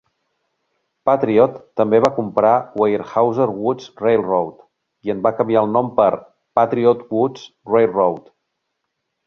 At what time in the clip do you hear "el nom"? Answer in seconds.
5.67-5.95